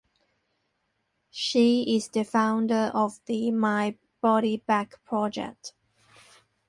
[1.29, 5.75] She is the founder of the My Body Back Project.